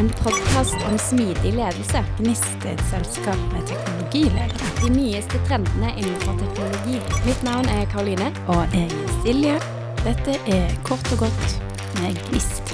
En 0.00 0.08
podkast 0.08 0.76
om 0.88 0.98
smidig 0.98 1.50
ledelse. 1.52 2.00
Gnist 2.18 2.62
et 2.64 2.80
selskap 2.88 3.40
med 3.52 3.66
teknologiledere. 3.68 4.68
De 4.78 4.88
nyeste 4.94 5.40
trendene 5.44 5.90
innenfor 5.92 6.38
teknologi. 6.40 6.96
Mitt 7.26 7.42
navn 7.44 7.68
er 7.68 7.84
Karoline. 7.92 8.30
Og 8.48 8.62
jeg 8.72 8.86
er 8.88 9.12
Silje. 9.18 9.58
Dette 10.00 10.38
er 10.54 10.72
Kort 10.88 11.04
og 11.12 11.26
godt 11.26 11.58
med 11.98 12.16
Gnist. 12.30 12.72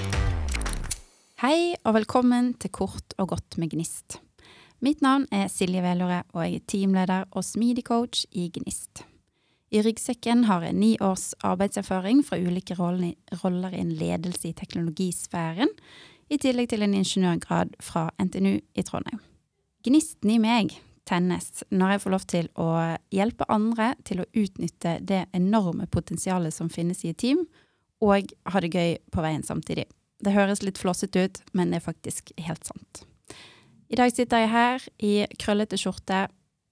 Hei 1.42 1.74
og 1.82 1.98
velkommen 1.98 2.54
til 2.62 2.70
Kort 2.70 3.18
og 3.18 3.32
godt 3.34 3.58
med 3.58 3.74
Gnist. 3.74 4.20
Mitt 4.78 5.02
navn 5.02 5.26
er 5.34 5.50
Silje 5.50 5.82
Velore, 5.82 6.22
og 6.30 6.44
jeg 6.46 6.60
er 6.60 6.66
teamleder 6.70 7.26
og 7.32 7.42
smidig 7.44 7.88
coach 7.90 8.22
i 8.30 8.52
Gnist. 8.54 9.02
I 9.74 9.82
ryggsekken 9.82 10.46
har 10.46 10.62
jeg 10.62 10.78
ni 10.78 10.96
års 11.02 11.32
arbeidserfaring 11.42 12.22
fra 12.22 12.38
ulike 12.38 12.78
roller 12.78 13.74
innen 13.74 13.96
ledelse 13.98 14.52
i 14.52 14.54
teknologisfæren, 14.54 15.74
i 16.28 16.38
tillegg 16.42 16.70
til 16.72 16.82
en 16.82 16.96
ingeniørgrad 16.96 17.76
fra 17.82 18.08
NTNU 18.22 18.58
i 18.58 18.84
Trondheim. 18.86 19.20
Gnisten 19.86 20.32
i 20.32 20.40
meg 20.42 20.74
tennes 21.06 21.62
når 21.70 21.94
jeg 21.94 22.02
får 22.02 22.14
lov 22.14 22.24
til 22.30 22.48
å 22.58 22.70
hjelpe 23.14 23.46
andre 23.52 23.92
til 24.06 24.22
å 24.22 24.28
utnytte 24.34 24.96
det 25.06 25.26
enorme 25.36 25.86
potensialet 25.86 26.54
som 26.54 26.70
finnes 26.72 27.04
i 27.04 27.12
et 27.14 27.20
team, 27.22 27.44
og 28.02 28.32
ha 28.50 28.60
det 28.60 28.74
gøy 28.74 28.96
på 29.14 29.22
veien 29.24 29.46
samtidig. 29.46 29.86
Det 30.20 30.34
høres 30.34 30.64
litt 30.64 30.80
flåsete 30.80 31.26
ut, 31.26 31.40
men 31.52 31.70
det 31.70 31.80
er 31.80 31.86
faktisk 31.86 32.32
helt 32.40 32.66
sant. 32.66 33.04
I 33.88 33.98
dag 34.00 34.10
sitter 34.10 34.42
jeg 34.42 34.50
her 34.50 34.86
i 34.98 35.14
krøllete 35.38 35.78
skjorte 35.78 36.26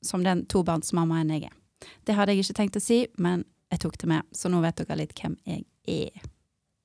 som 0.04 0.24
den 0.26 0.44
tobarnsmammaen 0.50 1.30
jeg 1.36 1.48
er. 1.48 1.56
Det 2.04 2.16
hadde 2.16 2.34
jeg 2.34 2.44
ikke 2.44 2.58
tenkt 2.58 2.78
å 2.80 2.82
si, 2.82 3.04
men 3.20 3.44
jeg 3.72 3.84
tok 3.84 3.98
det 4.00 4.10
med, 4.10 4.26
så 4.34 4.50
nå 4.50 4.60
vet 4.64 4.80
dere 4.80 4.98
litt 4.98 5.14
hvem 5.18 5.36
jeg 5.46 5.64
er. 5.86 6.33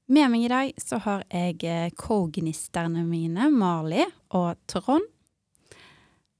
Med 0.09 0.31
meg 0.31 0.41
i 0.41 0.49
dag 0.49 0.71
så 0.81 0.97
har 1.05 1.21
jeg 1.29 1.59
kognisterne 1.61 1.91
co-gnisterne 1.93 3.03
mine, 3.05 3.45
Marli 3.53 4.01
og 4.33 4.57
Trond. 4.65 5.05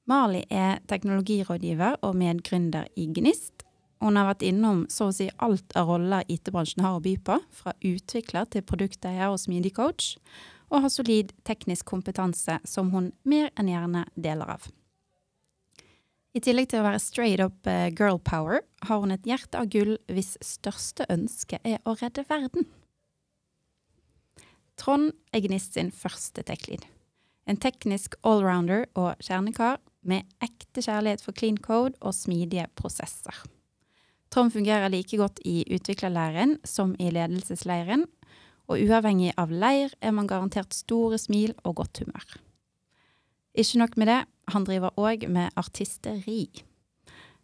Marli 0.09 0.39
er 0.50 0.80
teknologirådgiver 0.89 2.00
og 2.02 2.16
medgründer 2.17 2.88
i 2.97 3.06
Gnist. 3.14 3.67
Hun 4.02 4.17
har 4.17 4.25
vært 4.31 4.47
innom 4.47 4.88
så 4.90 5.12
å 5.12 5.14
si 5.14 5.28
alt 5.38 5.78
av 5.78 5.86
roller 5.92 6.25
IT-bransjen 6.25 6.81
har 6.81 6.97
å 6.97 7.03
by 7.06 7.14
på, 7.22 7.38
fra 7.53 7.75
utvikler 7.86 8.50
til 8.50 8.66
produkteier 8.66 9.30
og 9.30 9.38
smidig 9.38 9.75
coach, 9.78 10.16
og 10.73 10.88
har 10.88 10.95
solid 10.95 11.36
teknisk 11.45 11.86
kompetanse 11.94 12.58
som 12.66 12.90
hun 12.90 13.12
mer 13.22 13.53
enn 13.53 13.70
gjerne 13.70 14.08
deler 14.17 14.56
av. 14.56 14.66
I 16.34 16.42
tillegg 16.42 16.73
til 16.73 16.81
å 16.81 16.90
være 16.90 17.06
straight 17.06 17.45
up 17.45 17.70
eh, 17.70 17.94
girl 17.94 18.17
power, 18.17 18.66
har 18.90 19.06
hun 19.06 19.14
et 19.14 19.30
hjerte 19.30 19.62
av 19.62 19.70
gull 19.70 20.00
hvis 20.09 20.40
største 20.42 21.06
ønske 21.14 21.62
er 21.62 21.78
å 21.86 21.94
redde 22.02 22.25
verden. 22.34 22.66
Trond 24.80 25.11
er 25.35 25.44
Gnist 25.44 25.75
sin 25.75 25.91
første 25.91 26.44
tech-lead. 26.47 26.85
En 27.49 27.59
teknisk 27.59 28.16
allrounder 28.23 28.85
og 28.95 29.19
kjernekar 29.25 29.80
med 30.08 30.27
ekte 30.44 30.83
kjærlighet 30.85 31.23
for 31.25 31.35
clean 31.35 31.58
code 31.59 31.97
og 31.99 32.16
smidige 32.16 32.67
prosesser. 32.80 33.35
Trond 34.30 34.53
fungerer 34.53 34.91
like 34.94 35.17
godt 35.17 35.41
i 35.45 35.63
utviklerleiren 35.73 36.59
som 36.63 36.94
i 37.02 37.09
ledelsesleiren, 37.11 38.05
og 38.69 38.77
uavhengig 38.77 39.33
av 39.41 39.50
leir 39.50 39.95
er 40.05 40.13
man 40.13 40.30
garantert 40.30 40.75
store 40.77 41.17
smil 41.17 41.55
og 41.66 41.80
godt 41.81 42.03
humør. 42.03 42.27
Ikke 43.57 43.81
nok 43.81 43.97
med 43.97 44.11
det, 44.11 44.19
han 44.53 44.67
driver 44.67 44.94
òg 45.02 45.25
med 45.27 45.50
artisteri. 45.57 46.45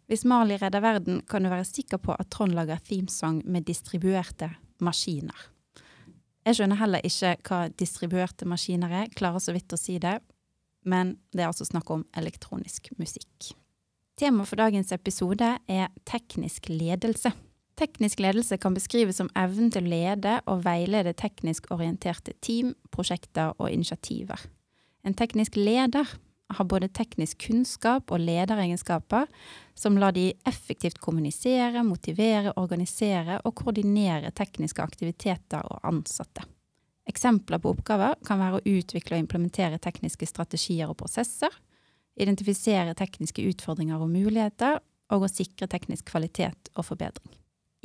Hvis 0.06 0.22
Marley 0.24 0.60
redder 0.62 0.80
verden, 0.80 1.20
kan 1.26 1.42
du 1.42 1.50
være 1.50 1.66
sikker 1.66 1.98
på 1.98 2.14
at 2.14 2.30
Trond 2.30 2.54
lager 2.54 2.78
themesong 2.86 3.42
med 3.44 3.66
distribuerte 3.66 4.52
maskiner. 4.78 5.55
Jeg 6.46 6.60
skjønner 6.60 6.78
heller 6.78 7.02
ikke 7.02 7.32
hva 7.48 7.64
distribuerte 7.74 8.46
maskiner 8.46 8.92
er, 9.02 9.08
klarer 9.18 9.42
så 9.42 9.54
vidt 9.56 9.72
å 9.74 9.78
si 9.80 9.96
det, 10.02 10.20
men 10.86 11.16
det 11.34 11.42
er 11.42 11.50
altså 11.50 11.66
snakk 11.66 11.90
om 11.90 12.04
elektronisk 12.14 12.92
musikk. 13.00 13.50
Temaet 14.16 14.48
for 14.48 14.60
dagens 14.60 14.94
episode 14.94 15.48
er 15.68 15.90
teknisk 16.08 16.70
ledelse. 16.70 17.32
Teknisk 17.76 18.22
ledelse 18.22 18.56
kan 18.62 18.76
beskrives 18.78 19.18
som 19.18 19.28
evnen 19.36 19.72
til 19.74 19.84
å 19.84 19.90
lede 19.90 20.36
og 20.48 20.62
veilede 20.64 21.12
teknisk 21.18 21.66
orienterte 21.74 22.32
team, 22.40 22.72
prosjekter 22.94 23.52
og 23.58 23.68
initiativer. 23.68 24.46
En 25.04 25.18
teknisk 25.18 25.58
leder 25.58 26.14
har 26.48 26.68
både 26.68 26.88
teknisk 26.94 27.46
kunnskap 27.48 28.12
og 28.14 28.22
lederegenskaper 28.22 29.26
som 29.74 29.98
lar 29.98 30.14
de 30.16 30.30
effektivt 30.46 31.00
kommunisere, 31.02 31.82
motivere, 31.84 32.54
organisere 32.56 33.40
og 33.44 33.56
koordinere 33.62 34.30
tekniske 34.36 34.82
aktiviteter 34.82 35.66
og 35.66 35.82
ansatte. 35.86 36.46
Eksempler 37.06 37.62
på 37.62 37.70
oppgaver 37.74 38.18
kan 38.26 38.40
være 38.42 38.58
å 38.58 38.76
utvikle 38.78 39.16
og 39.18 39.24
implementere 39.24 39.78
tekniske 39.82 40.26
strategier 40.26 40.90
og 40.90 40.98
prosesser, 41.02 41.52
identifisere 42.18 42.96
tekniske 42.98 43.44
utfordringer 43.52 44.02
og 44.02 44.10
muligheter, 44.10 44.80
og 45.14 45.22
å 45.22 45.30
sikre 45.30 45.68
teknisk 45.70 46.08
kvalitet 46.10 46.70
og 46.74 46.88
forbedring. 46.88 47.36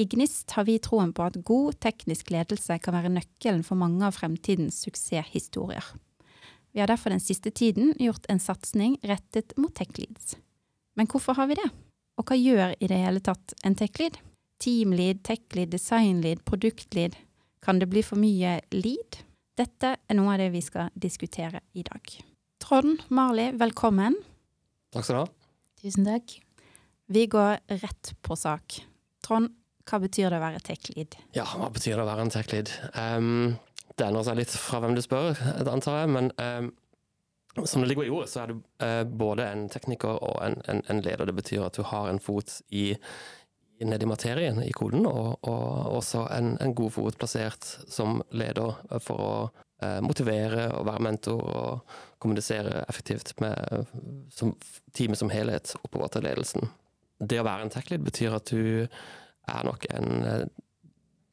I 0.01 0.07
Gnist 0.09 0.55
har 0.55 0.65
vi 0.65 0.79
troen 0.81 1.11
på 1.13 1.25
at 1.27 1.37
god 1.45 1.77
teknisk 1.83 2.31
ledelse 2.33 2.79
kan 2.81 2.95
være 2.95 3.11
nøkkelen 3.13 3.61
for 3.67 3.77
mange 3.77 4.07
av 4.07 4.15
fremtidens 4.17 4.79
suksesshistorier. 4.81 5.85
Vi 6.71 6.79
har 6.79 6.87
derfor 6.87 7.09
den 7.09 7.19
siste 7.19 7.51
tiden 7.51 7.93
gjort 7.99 8.25
en 8.29 8.39
satsing 8.39 8.97
rettet 9.03 9.57
mot 9.57 9.73
tech-leads. 9.75 10.35
Men 10.95 11.07
hvorfor 11.07 11.33
har 11.33 11.47
vi 11.47 11.57
det? 11.59 11.67
Og 12.19 12.27
hva 12.27 12.37
gjør 12.37 12.75
i 12.79 12.87
det 12.87 12.99
hele 13.01 13.19
tatt 13.23 13.55
en 13.67 13.75
tech-lead? 13.75 14.19
Team-lead, 14.61 15.23
tech-lead, 15.27 15.71
design-lead, 15.73 16.45
produkt-lead. 16.45 17.17
Kan 17.61 17.79
det 17.79 17.89
bli 17.91 18.03
for 18.05 18.21
mye 18.21 18.59
lead? 18.71 19.19
Dette 19.57 19.95
er 19.99 20.17
noe 20.17 20.31
av 20.33 20.39
det 20.39 20.51
vi 20.53 20.61
skal 20.63 20.93
diskutere 20.95 21.59
i 21.75 21.83
dag. 21.83 22.13
Trond 22.61 23.03
Marli, 23.09 23.49
velkommen. 23.57 24.15
Takk 24.93 25.07
skal 25.07 25.17
du 25.17 25.21
ha. 25.23 25.27
Tusen 25.81 26.07
takk. 26.07 26.37
Vi 27.11 27.25
går 27.27 27.57
rett 27.81 28.13
på 28.23 28.37
sak. 28.39 28.79
Trond, 29.25 29.51
hva 29.89 29.99
betyr 29.99 30.29
det 30.31 30.39
å 30.39 30.45
være 30.45 30.63
tech-lead? 30.63 31.17
Ja, 31.35 31.43
hva 31.57 31.67
betyr 31.73 31.97
det 31.97 32.05
å 32.05 32.07
være 32.07 32.27
en 32.27 32.31
tech-lead? 32.31 32.71
Um, 32.95 33.57
det 34.01 34.07
endrer 34.09 34.25
seg 34.25 34.39
litt 34.39 34.53
fra 34.57 34.81
hvem 34.81 34.95
du 34.97 35.03
spør, 35.05 35.37
antar 35.69 36.01
jeg. 36.01 36.11
Men 36.15 36.31
eh, 36.41 36.69
som 37.67 37.83
det 37.83 37.91
ligger 37.91 38.07
i 38.07 38.13
ordet, 38.13 38.31
så 38.31 38.43
er 38.43 38.51
du 38.51 38.61
eh, 38.83 39.03
både 39.05 39.47
en 39.51 39.67
tekniker 39.71 40.17
og 40.17 40.39
en, 40.45 40.57
en, 40.71 40.81
en, 40.89 41.01
leder. 41.05 41.27
Det 41.29 41.37
betyr 41.37 41.67
at 41.67 41.77
du 41.77 41.85
har 41.85 42.09
en 42.09 42.21
fot 42.23 42.57
i, 42.73 42.91
ned 43.85 44.03
i 44.03 44.09
materien, 44.09 44.61
i 44.65 44.73
koden, 44.75 45.05
og, 45.09 45.37
og 45.47 45.97
også 45.99 46.25
en, 46.33 46.55
en, 46.63 46.75
god 46.77 46.95
fot 46.97 47.19
plassert 47.21 47.67
som 47.91 48.21
leder 48.33 48.79
for 49.03 49.25
å 49.27 49.35
eh, 49.83 49.99
motivere 50.05 50.69
og 50.79 50.87
være 50.89 51.05
mentor 51.09 51.45
og 51.51 51.97
kommunisere 52.21 52.85
effektivt 52.87 53.35
med 53.43 53.87
som, 54.33 54.55
teamet 54.97 55.21
som 55.21 55.33
helhet 55.33 55.75
oppover 55.83 56.13
til 56.13 56.25
ledelsen. 56.29 56.69
Det 57.21 57.37
å 57.37 57.45
være 57.45 57.67
en 57.67 57.73
tech-lead 57.73 58.05
betyr 58.05 58.37
at 58.39 58.49
du 58.49 58.87
er 59.51 59.65
nok 59.67 59.85
en 59.93 60.47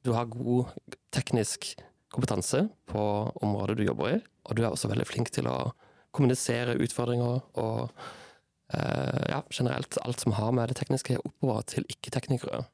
Du 0.05 0.13
har 0.13 0.29
god 0.31 0.71
teknisk 1.13 1.75
kompetanse 2.15 2.65
på 2.89 3.03
området 3.45 3.79
du 3.79 3.85
jobber 3.85 4.17
i, 4.17 4.23
og 4.49 4.57
du 4.57 4.65
er 4.65 4.71
også 4.73 4.91
veldig 4.91 5.07
flink 5.09 5.33
til 5.35 5.49
å 5.51 5.73
kommunisere 6.17 6.79
utfordringer 6.81 7.43
og 7.61 7.91
eh, 8.73 9.25
ja, 9.29 9.43
generelt 9.51 9.99
alt 10.03 10.25
som 10.25 10.35
har 10.39 10.55
med 10.57 10.73
det 10.73 10.79
tekniske 10.81 11.19
oppover 11.21 11.67
til 11.69 11.87
ikke-teknikere. 11.93 12.65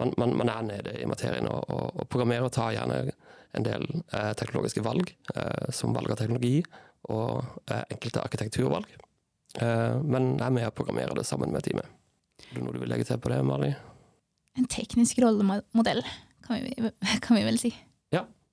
Man, 0.00 0.14
man, 0.18 0.34
man, 0.40 0.50
er 0.50 0.66
nede 0.66 0.96
i 0.98 1.06
materien, 1.06 1.46
og, 1.46 1.68
og, 1.70 1.92
og 2.02 2.08
programmerer 2.10 2.50
tar 2.52 2.74
gjerne 2.74 3.04
en 3.52 3.66
del 3.66 3.86
eh, 3.92 4.32
teknologiske 4.38 4.82
valg, 4.84 5.14
eh, 5.36 5.70
som 5.70 5.94
valg 5.94 6.10
av 6.10 6.18
teknologi 6.18 6.58
og 7.12 7.42
eh, 7.70 7.84
enkelte 7.92 8.22
arkitekturvalg. 8.24 8.88
Eh, 9.60 9.96
men 10.02 10.34
jeg 10.38 10.46
er 10.48 10.56
med 10.58 10.68
og 10.70 10.76
programmerer 10.78 11.14
det 11.18 11.26
sammen 11.28 11.52
med 11.54 11.64
teamet. 11.66 11.86
Er 12.48 12.56
det 12.56 12.64
noe 12.64 12.74
du 12.74 12.82
vil 12.82 12.90
legge 12.90 13.06
til 13.06 13.20
på 13.22 13.30
det, 13.30 13.42
Mali? 13.46 13.70
En 14.58 14.68
teknisk 14.68 15.20
rollemodell, 15.22 16.02
kan 16.44 16.64
vi, 16.64 16.92
kan 17.24 17.38
vi 17.38 17.44
vel 17.46 17.60
si. 17.60 17.70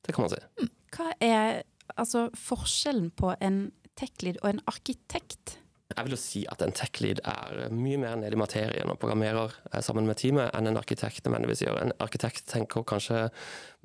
Det 0.06 0.16
kan 0.16 0.26
man 0.26 0.34
si. 0.34 0.42
Mm. 0.60 0.70
Hva 0.96 1.10
er 1.22 1.64
altså, 1.96 2.28
forskjellen 2.38 3.12
på 3.18 3.34
en 3.44 3.66
tech-lead 4.00 4.40
og 4.44 4.54
en 4.54 4.62
arkitekt? 4.70 5.58
Jeg 5.90 6.06
vil 6.06 6.14
jo 6.14 6.22
si 6.22 6.44
at 6.52 6.62
en 6.62 6.74
tech-lead 6.76 7.24
er 7.28 7.74
mye 7.74 7.98
mer 7.98 8.18
nede 8.22 8.38
i 8.38 8.40
materien 8.40 8.92
og 8.92 9.00
programmerer 9.02 9.56
eh, 9.74 9.82
sammen 9.82 10.06
med 10.08 10.20
teamet 10.22 10.54
enn 10.54 10.70
en 10.70 10.78
arkitekt 10.80 11.26
nødvendigvis 11.26 11.64
gjør. 11.66 11.80
En 11.82 11.96
arkitekt 12.04 12.46
tenker 12.52 12.86
kanskje 12.88 13.28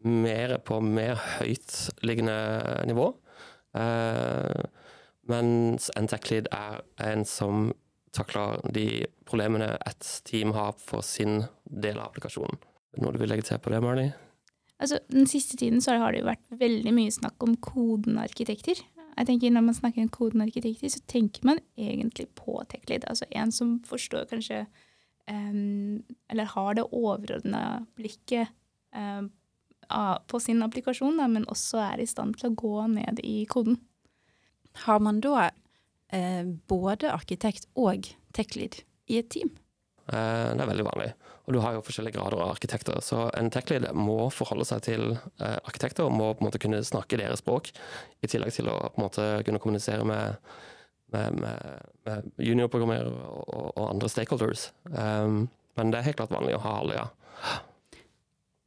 mer 0.05 0.59
på 0.69 0.83
mer 0.85 1.17
høytliggende 1.39 2.37
nivå. 2.91 3.09
Eh, 3.81 4.61
mens 5.33 5.89
en 5.97 6.11
tech-lead 6.13 6.51
er 6.53 6.85
en 7.01 7.25
som 7.25 7.71
takler 8.15 8.61
de 8.77 9.07
problemene 9.27 9.73
et 9.89 10.11
team 10.29 10.53
har 10.55 10.77
for 10.79 11.03
sin 11.03 11.47
del 11.65 11.99
av 11.99 12.13
applikasjonen. 12.13 12.61
Noe 13.01 13.15
du 13.15 13.19
vil 13.19 13.33
legge 13.33 13.49
til 13.49 13.59
på 13.59 13.73
det, 13.73 13.81
Marnie? 13.83 14.13
Altså, 14.85 14.99
den 15.09 15.29
siste 15.31 15.57
tiden 15.57 15.81
så 15.81 15.97
har 15.97 16.13
det 16.13 16.21
jo 16.21 16.29
vært 16.29 16.59
veldig 16.61 16.93
mye 16.93 17.13
snakk 17.15 17.41
om 17.47 17.55
kodenarkitekter. 17.65 18.83
Jeg 19.15 19.29
tenker 19.29 19.53
Når 19.55 19.63
man 19.65 19.77
snakker 19.77 20.03
om 20.03 20.11
kodenarkitekter, 20.13 20.91
så 20.93 21.01
tenker 21.09 21.47
man 21.47 21.61
egentlig 21.79 22.27
på 22.37 22.59
TechLead. 22.69 23.07
Altså 23.09 23.25
en 23.31 23.53
som 23.53 23.79
forstår 23.87 24.27
kanskje 24.29 24.67
um, 25.31 26.03
Eller 26.29 26.45
har 26.45 26.75
det 26.75 26.85
overordna 26.91 27.87
blikket 27.97 28.53
um, 28.93 29.31
på 30.29 30.41
sin 30.41 30.63
applikasjon, 30.63 31.17
da, 31.17 31.29
men 31.29 31.49
også 31.49 31.81
er 31.81 32.03
i 32.03 32.09
stand 32.09 32.37
til 32.41 32.51
å 32.51 32.59
gå 32.59 32.87
ned 32.93 33.21
i 33.25 33.45
koden. 33.49 33.79
Har 34.85 35.01
man 35.01 35.21
da 35.21 35.51
eh, 36.09 36.45
både 36.69 37.13
arkitekt 37.13 37.69
og 37.77 38.09
tech-lead 38.35 38.81
i 39.07 39.21
et 39.21 39.29
team? 39.31 39.53
Eh, 40.13 40.51
det 40.53 40.61
er 40.61 40.69
veldig 40.69 40.87
vanlig. 40.87 41.09
Og 41.45 41.57
du 41.57 41.61
har 41.61 41.77
jo 41.77 41.85
forskjellige 41.85 42.17
grader 42.17 42.41
av 42.41 42.55
arkitekter. 42.55 43.01
Så 43.05 43.27
en 43.37 43.51
tech-lead 43.53 43.87
må 43.97 44.29
forholde 44.33 44.67
seg 44.69 44.85
til 44.87 45.05
eh, 45.15 45.59
arkitekter, 45.65 46.07
og 46.07 46.17
må 46.17 46.31
på 46.33 46.45
en 46.45 46.49
måte 46.49 46.61
kunne 46.63 46.85
snakke 46.85 47.21
deres 47.21 47.45
språk, 47.45 47.71
i 48.25 48.31
tillegg 48.31 48.55
til 48.57 48.71
å 48.73 48.79
på 48.87 49.01
en 49.01 49.07
måte 49.07 49.29
kunne 49.47 49.61
kommunisere 49.63 50.07
med, 50.09 50.41
med, 51.15 51.41
med, 51.45 51.93
med 52.09 52.33
juniorprogrammerere 52.49 53.13
og, 53.13 53.45
og, 53.45 53.69
og 53.75 53.87
andre 53.91 54.11
stakeholders. 54.13 54.71
Um, 54.89 55.47
men 55.79 55.93
det 55.93 56.01
er 56.01 56.11
helt 56.11 56.21
klart 56.21 56.35
vanlig 56.35 56.57
å 56.57 56.65
ha 56.65 56.75
alle, 56.81 57.01
ja. 57.01 57.07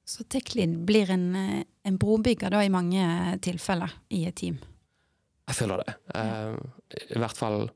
Så 0.07 0.23
tech-lead 0.31 0.77
blir 0.87 1.09
en, 1.11 1.29
eh, 1.35 1.63
en 1.83 1.97
brobygger 1.99 2.53
da 2.53 2.63
i 2.63 2.73
mange 2.73 3.37
tilfeller 3.43 3.93
i 4.15 4.23
et 4.29 4.37
team? 4.39 4.61
Jeg 5.47 5.55
føler 5.55 5.81
det. 5.83 5.95
Um, 6.15 6.71
I 7.15 7.19
hvert 7.19 7.39
fall 7.39 7.69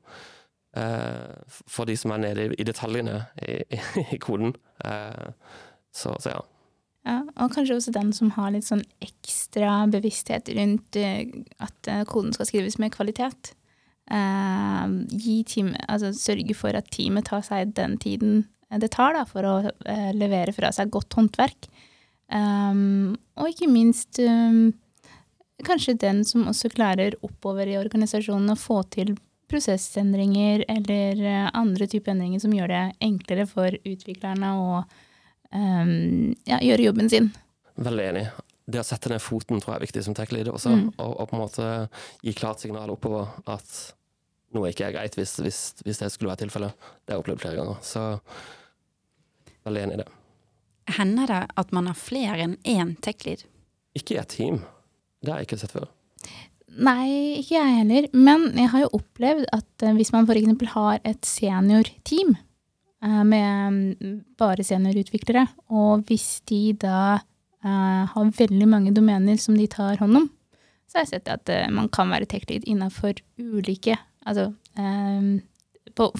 for 0.72 1.84
de 1.84 1.96
som 2.00 2.14
er 2.14 2.22
nede 2.22 2.46
i, 2.56 2.64
detaljene 2.64 3.18
i, 3.44 3.58
i, 3.76 3.80
i 4.16 4.18
koden. 4.22 4.54
Eh, 4.84 5.32
så, 5.92 6.14
så, 6.16 6.32
ja. 6.32 6.40
Ja, 7.02 7.18
og 7.42 7.50
kanskje 7.50 7.76
også 7.80 7.94
den 7.94 8.12
som 8.14 8.30
har 8.36 8.52
litt 8.54 8.68
sånn 8.68 8.84
ekstra 9.02 9.82
bevissthet 9.90 10.52
rundt 10.54 10.98
eh, 10.98 11.24
at 11.62 11.90
eh, 11.90 12.04
koden 12.06 12.30
skal 12.36 12.46
skrives 12.46 12.78
med 12.78 12.94
kvalitet. 12.94 13.56
Eh, 14.06 14.94
team, 15.48 15.72
altså 15.88 16.12
sørge 16.14 16.54
for 16.58 16.78
at 16.78 16.90
teamet 16.94 17.26
tar 17.30 17.42
seg 17.46 17.74
den 17.78 17.98
tiden 18.02 18.44
det 18.80 18.88
tar 18.94 19.12
da, 19.12 19.26
for 19.28 19.44
å 19.44 19.54
levere 20.16 20.54
fra 20.56 20.70
seg 20.72 20.88
godt 20.94 21.12
håndverk. 21.18 21.66
Um, 22.32 23.18
og 23.36 23.50
ikke 23.50 23.66
minst 23.68 24.16
um, 24.24 24.70
kanskje 25.66 25.98
den 26.00 26.22
som 26.24 26.46
også 26.48 26.70
klarer 26.72 27.18
oppover 27.20 27.68
i 27.68 27.76
organisasjonen 27.76 28.54
å 28.54 28.56
få 28.56 28.78
til 28.94 29.12
prosessendringer 29.52 30.64
eller 30.72 31.22
uh, 31.22 31.50
andre 31.58 31.88
typer 31.90 32.14
endringer 32.14 32.42
som 32.42 32.54
gjør 32.56 32.72
det 32.72 32.82
enklere 33.04 33.46
for 33.50 33.76
utviklerne 33.84 34.52
å 34.58 34.68
um, 34.82 36.32
ja, 36.48 36.58
gjøre 36.58 36.88
jobben 36.88 37.12
sin. 37.12 37.30
Veldig 37.76 38.08
enig. 38.10 38.26
Det 38.72 38.80
å 38.80 38.86
sette 38.86 39.10
ned 39.12 39.22
foten 39.22 39.60
tror 39.60 39.74
jeg 39.74 39.80
er 39.80 39.86
viktig 39.86 40.04
som 40.06 40.16
tech-leader 40.16 40.54
også. 40.54 40.72
Mm. 40.72 40.86
Og, 40.96 41.12
og, 41.12 41.28
på 41.28 41.36
en 41.36 41.42
måte 41.42 41.68
gi 42.22 42.34
klart 42.36 42.62
signal 42.62 42.92
oppover 42.94 43.32
at 43.50 43.76
noe 44.56 44.70
ikke 44.70 44.88
er 44.88 44.96
greit, 44.96 45.16
hvis, 45.18 45.36
hvis, 45.42 45.60
hvis 45.84 46.02
det 46.02 46.10
skulle 46.12 46.32
være 46.32 46.44
tilfellet. 46.44 46.90
Det 47.02 47.12
har 47.12 47.18
jeg 47.18 47.24
opplevd 47.24 47.44
flere 47.44 47.58
ganger. 47.58 47.80
Så 47.86 48.04
veldig 49.66 49.86
enig 49.86 49.96
i 49.96 50.02
det. 50.02 50.10
Hender 50.98 51.30
det 51.30 51.40
at 51.62 51.72
man 51.74 51.88
har 51.90 51.98
flere 51.98 52.46
enn 52.46 52.58
én 52.68 52.94
tech-lead? 53.02 53.46
Ikke 53.98 54.16
i 54.16 54.20
et 54.22 54.32
team. 54.32 54.62
Det 55.22 55.32
har 55.32 55.42
jeg 55.42 55.50
ikke 55.50 55.60
sett 55.62 55.74
før. 55.74 55.90
Nei, 56.72 57.40
ikke 57.40 57.58
jeg 57.58 57.76
heller. 57.82 58.08
Men 58.16 58.48
jeg 58.56 58.70
har 58.72 58.84
jo 58.84 58.94
opplevd 58.98 59.48
at 59.52 59.84
uh, 59.84 59.92
hvis 59.98 60.12
man 60.14 60.28
f.eks. 60.28 60.66
har 60.74 61.02
et 61.08 61.28
seniorteam 61.28 62.34
uh, 62.36 63.22
med 63.28 63.98
um, 64.00 64.14
bare 64.40 64.64
seniorutviklere, 64.66 65.46
og 65.74 66.06
hvis 66.08 66.40
de 66.48 66.62
da 66.80 67.18
uh, 67.18 68.02
har 68.14 68.32
veldig 68.38 68.68
mange 68.68 68.94
domener 68.96 69.40
som 69.40 69.58
de 69.58 69.68
tar 69.70 70.00
hånd 70.00 70.22
om, 70.22 70.30
så 70.88 71.00
har 71.00 71.06
jeg 71.06 71.14
sett 71.14 71.32
at 71.32 71.48
man 71.72 71.86
kan 71.88 72.10
være 72.12 72.28
tech-lead 72.28 72.66
innenfor 72.68 73.16
ulike 73.40 73.94
Altså 74.28 74.52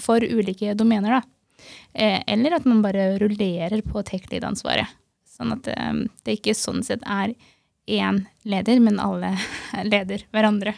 for 0.00 0.24
ulike 0.24 0.72
domener, 0.74 1.20
da. 1.20 1.20
Eh, 1.92 2.22
eller 2.26 2.56
at 2.56 2.64
man 2.64 2.82
bare 2.82 3.18
rullerer 3.20 3.82
på 3.86 4.02
tech 4.06 4.28
lead-ansvaret. 4.30 4.88
Sånn 5.28 5.54
at 5.54 5.68
eh, 5.72 6.04
det 6.24 6.38
ikke 6.38 6.56
sånn 6.56 6.82
sett 6.86 7.04
er 7.06 7.34
én 7.86 8.24
leder, 8.42 8.80
men 8.80 9.00
alle 9.00 9.34
leder 9.92 10.24
hverandre. 10.32 10.74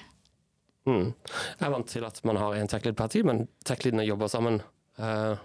Mm. 0.88 1.12
Jeg 1.14 1.64
er 1.64 1.72
vant 1.72 1.88
til 1.88 2.04
at 2.04 2.20
man 2.28 2.38
har 2.40 2.56
én 2.58 2.68
tech 2.68 2.84
lead 2.84 2.96
per 2.98 3.08
team, 3.12 3.30
men 3.30 3.46
tech 3.64 3.84
leadene 3.84 4.04
jobber 4.06 4.28
sammen 4.32 4.60
eh, 5.00 5.40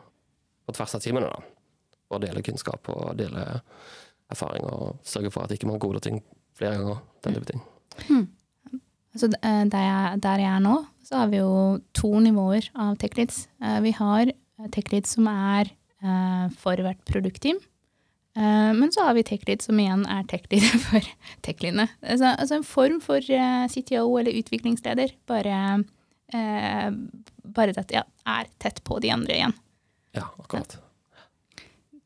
på 0.65 0.75
tvers 0.75 0.97
av 0.97 1.03
teamene. 1.03 1.31
da. 1.31 1.95
Og 2.09 2.23
deler 2.23 2.43
kunnskap 2.45 2.89
og 2.91 3.13
deler 3.19 3.61
erfaring 4.29 4.65
og 4.67 4.99
sørge 5.05 5.31
for 5.33 5.45
at 5.45 5.53
ikke 5.55 5.69
man 5.69 5.79
goder 5.81 6.03
ting 6.03 6.19
flere 6.57 6.79
ganger. 6.79 7.01
Den 7.23 7.37
type 7.37 7.49
ting. 7.49 7.63
Mm. 8.09 8.27
Altså, 9.13 9.27
der, 9.31 9.83
jeg, 9.83 10.19
der 10.23 10.41
jeg 10.43 10.51
er 10.53 10.63
nå, 10.63 10.75
så 11.03 11.23
har 11.23 11.31
vi 11.31 11.39
jo 11.39 11.79
to 11.97 12.11
nivåer 12.21 12.69
av 12.77 12.97
tech 13.01 13.17
leads. 13.17 13.47
Vi 13.81 13.93
har 13.97 14.31
tech-leads 14.75 15.15
som 15.17 15.27
er 15.31 15.71
for 16.61 16.79
hvert 16.83 17.01
produktteam. 17.09 17.57
Uh, 18.39 18.71
men 18.73 18.91
så 18.95 19.03
har 19.03 19.15
vi 19.17 19.23
TechLead 19.27 19.63
som 19.65 19.79
igjen 19.79 20.05
er 20.07 20.27
TechLead 20.31 20.67
for 20.87 21.07
tech-leadene. 21.45 21.89
Altså, 22.01 22.33
altså, 22.33 22.59
en 22.59 22.67
form 22.67 22.99
for 23.03 23.19
uh, 23.19 23.65
CTO 23.71 24.05
eller 24.19 24.37
utviklingsleder, 24.39 25.15
bare, 25.27 25.57
bare 27.49 27.73
at 27.81 27.91
ja, 27.91 28.03
er 28.29 28.47
tett 28.61 28.83
på 28.85 28.99
de 29.01 29.09
andre 29.11 29.35
igjen. 29.35 29.55
Ja, 30.15 30.27
akkurat. 30.37 30.77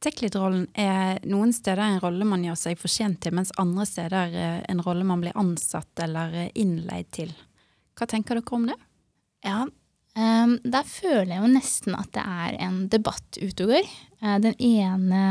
Tech-lead-rollen 0.04 0.66
er 0.80 1.20
noen 1.28 1.52
steder 1.56 1.84
en 1.84 2.02
rolle 2.04 2.28
man 2.28 2.44
gjør 2.44 2.58
seg 2.60 2.80
fortjent 2.80 3.22
til, 3.24 3.36
mens 3.36 3.54
andre 3.62 3.86
steder 3.88 4.36
en 4.72 4.84
rolle 4.84 5.06
man 5.08 5.24
blir 5.24 5.36
ansatt 5.40 6.04
eller 6.04 6.36
innleid 6.56 7.12
til. 7.16 7.32
Hva 8.00 8.08
tenker 8.10 8.40
dere 8.40 8.58
om 8.58 8.68
det? 8.72 8.80
Ja, 9.44 9.62
Um, 10.14 10.60
der 10.62 10.86
føler 10.86 11.32
jeg 11.32 11.42
jo 11.42 11.48
nesten 11.50 11.96
at 11.98 12.12
det 12.14 12.22
er 12.22 12.58
en 12.62 12.84
debatt 12.86 13.40
ute 13.42 13.66
og 13.66 13.72
går. 13.74 13.88
Uh, 14.22 14.38
den 14.44 14.54
ene 14.62 15.22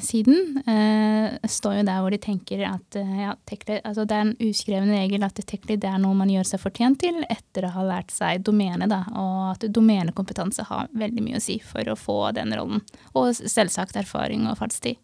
siden 0.00 0.60
uh, 0.62 1.48
står 1.48 1.80
jo 1.80 1.86
der 1.88 2.02
hvor 2.02 2.14
de 2.14 2.20
tenker 2.22 2.62
at 2.68 2.96
ja, 2.96 3.32
altså 3.34 4.04
det 4.06 4.14
er 4.16 4.22
en 4.22 4.36
uskreven 4.46 4.92
regel 4.94 5.26
at 5.26 5.40
techlead 5.42 5.82
det 5.82 5.90
er 5.90 5.98
noe 6.00 6.16
man 6.16 6.30
gjør 6.30 6.46
seg 6.52 6.62
fortjent 6.62 7.00
til 7.02 7.18
etter 7.26 7.66
å 7.66 7.72
ha 7.74 7.86
lært 7.88 8.14
seg 8.14 8.44
domene, 8.46 8.88
da, 8.90 9.02
og 9.18 9.56
at 9.56 9.66
domenekompetanse 9.74 10.68
har 10.70 10.92
veldig 10.96 11.24
mye 11.26 11.40
å 11.40 11.44
si 11.44 11.58
for 11.64 11.88
å 11.90 11.98
få 11.98 12.18
den 12.36 12.54
rollen. 12.56 12.84
Og 13.18 13.34
selvsagt 13.36 13.98
erfaring 13.98 14.46
og 14.46 14.58
fartstid. 14.62 15.00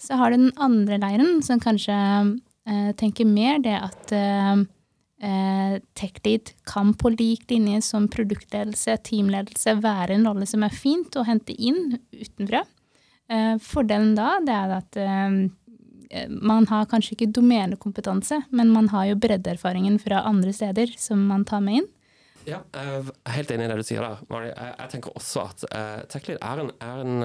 Så 0.00 0.16
har 0.18 0.32
du 0.32 0.40
den 0.40 0.56
andre 0.56 0.98
leiren 0.98 1.42
som 1.46 1.60
kanskje 1.62 1.94
tenker 2.98 3.26
mer 3.26 3.60
det 3.62 3.74
at 3.74 4.12
eh, 5.22 5.78
TechLead 5.94 6.52
kan 6.68 6.92
på 6.94 7.12
lik 7.14 7.50
linje 7.50 7.82
som 7.86 8.08
produktledelse, 8.10 8.96
teamledelse, 9.06 9.76
være 9.82 10.16
en 10.16 10.28
rolle 10.28 10.48
som 10.48 10.64
er 10.66 10.74
fint 10.74 11.16
å 11.16 11.26
hente 11.28 11.54
inn 11.54 11.98
utenfra. 12.12 12.64
Eh, 13.32 13.56
fordelen 13.64 14.14
da 14.18 14.36
det 14.44 14.54
er 14.54 14.76
at 14.76 15.00
eh, 15.00 16.28
man 16.28 16.68
har 16.68 16.88
kanskje 16.90 17.16
ikke 17.16 17.32
domenekompetanse, 17.32 18.42
men 18.52 18.72
man 18.74 18.90
har 18.92 19.08
jo 19.08 19.18
breddeerfaringen 19.22 19.96
fra 20.02 20.24
andre 20.28 20.52
steder 20.52 20.92
som 21.00 21.22
man 21.30 21.46
tar 21.48 21.64
med 21.64 21.82
inn. 21.82 21.90
Ja, 22.42 22.58
jeg 22.74 23.04
er 23.06 23.36
helt 23.36 23.52
enig 23.54 23.68
i 23.68 23.70
det 23.70 23.78
du 23.78 23.86
sier 23.86 24.02
der, 24.02 24.22
Mari. 24.32 24.48
Jeg, 24.50 24.88
tenker 24.90 25.14
også 25.14 25.44
at 25.46 25.62
TechLead 26.10 26.40
er, 26.42 26.62
en, 26.64 26.72
er 26.82 27.02
en 27.04 27.20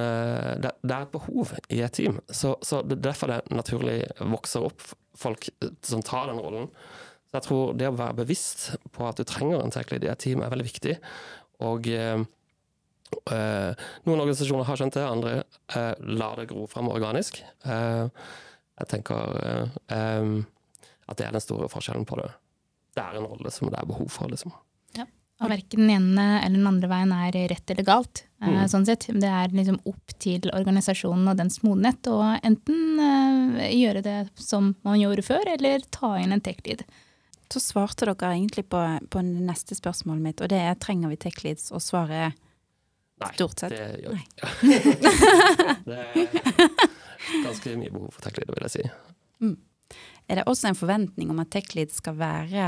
det, 0.62 0.72
er 0.86 1.08
et 1.08 1.16
behov 1.16 1.56
i 1.74 1.80
et 1.82 1.96
team. 1.98 2.20
Så, 2.30 2.54
så 2.62 2.84
det 2.86 3.00
er 3.00 3.08
derfor 3.10 3.34
det 3.34 3.40
naturlig 3.50 3.96
vokser 4.22 4.68
opp 4.70 4.86
folk 5.18 5.50
som 5.82 6.06
tar 6.06 6.30
den 6.30 6.38
rollen. 6.38 6.70
Så 7.28 7.40
jeg 7.40 7.48
tror 7.48 7.74
det 7.76 7.90
å 7.90 7.98
være 7.98 8.22
bevisst 8.22 8.70
på 8.96 9.08
at 9.08 9.20
du 9.20 9.26
trenger 9.28 9.60
en 9.60 9.74
tech 9.74 9.90
lead 9.92 10.06
i 10.06 10.12
et 10.12 10.22
team, 10.24 10.44
er 10.44 10.54
veldig 10.54 10.68
viktig. 10.68 10.96
Og 11.68 11.90
eh, 11.92 12.22
eh, 12.22 12.26
noen 13.28 14.22
organisasjoner 14.22 14.68
har 14.68 14.80
skjønt 14.80 14.98
det, 14.98 15.06
andre 15.08 15.34
eh, 15.76 15.94
lar 16.18 16.40
det 16.40 16.50
gro 16.52 16.68
frem 16.72 16.90
organisk. 16.92 17.40
Eh, 17.64 18.08
jeg 18.78 18.92
tenker 18.92 19.40
eh, 19.42 19.78
eh, 19.96 20.32
at 21.08 21.20
det 21.20 21.28
er 21.28 21.36
den 21.36 21.44
store 21.44 21.70
forskjellen 21.72 22.08
på 22.08 22.20
det. 22.22 22.30
Det 22.98 23.04
er 23.04 23.20
en 23.20 23.30
rolle 23.30 23.52
som 23.54 23.72
det 23.72 23.80
er 23.80 23.90
behov 23.90 24.10
for, 24.12 24.30
liksom. 24.32 24.54
Ja. 24.98 25.06
Og 25.44 25.52
verken 25.54 25.86
den 25.86 25.94
ene 25.94 26.26
eller 26.42 26.58
den 26.58 26.70
andre 26.70 26.90
veien 26.90 27.14
er 27.14 27.36
rett 27.52 27.74
eller 27.74 27.86
galt. 27.88 28.24
Mm. 28.38 28.68
sånn 28.70 28.86
sett. 28.86 29.08
Det 29.10 29.30
er 29.34 29.54
liksom 29.54 29.80
opp 29.90 30.14
til 30.22 30.44
organisasjonen 30.54 31.30
og 31.32 31.40
dens 31.40 31.56
modenhet 31.64 32.10
å 32.10 32.20
enten 32.46 33.00
gjøre 33.74 34.04
det 34.06 34.18
som 34.38 34.76
man 34.86 35.00
gjorde 35.02 35.26
før, 35.26 35.54
eller 35.56 35.86
ta 35.94 36.12
inn 36.22 36.36
en 36.36 36.44
tech-lead. 36.46 36.84
Så 37.50 37.62
svarte 37.64 38.06
dere 38.06 38.34
egentlig 38.36 38.68
på, 38.70 38.82
på 39.10 39.24
neste 39.26 39.78
spørsmålet 39.78 40.26
mitt, 40.26 40.44
og 40.44 40.52
det 40.54 40.60
er 40.60 40.78
trenger 40.82 41.14
vi 41.14 41.22
tech 41.22 41.40
leads, 41.46 41.72
og 41.72 41.82
svaret 41.86 42.28
er 42.28 42.36
Nei, 43.18 43.32
stort 43.34 43.64
sett 43.64 43.74
det 43.74 43.86
gjør 44.04 44.14
Nei. 44.14 44.26
det 45.88 45.98
er 45.98 47.46
ganske 47.48 47.74
mye 47.80 47.94
behov 47.94 48.12
for 48.14 48.26
tech 48.28 48.38
lead, 48.38 48.52
vil 48.54 48.68
jeg 48.68 48.74
si. 48.76 48.86
Mm. 49.42 49.56
Er 50.28 50.40
det 50.40 50.46
også 50.52 50.70
en 50.70 50.78
forventning 50.78 51.32
om 51.34 51.42
at 51.42 51.50
tech 51.56 51.74
lead 51.78 51.94
skal 51.96 52.18
være 52.20 52.68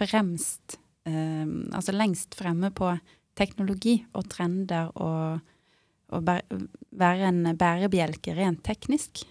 fremst, 0.00 0.78
um, 1.08 1.64
altså 1.74 1.94
lengst 1.94 2.36
fremme 2.38 2.70
på 2.74 2.92
teknologi 3.38 3.96
og 4.14 4.28
trender 4.30 4.92
og, 5.02 5.40
og 6.14 6.32
være 6.94 7.30
en 7.30 7.56
bærebjelke 7.58 8.36
rent 8.38 8.62
teknisk? 8.66 9.24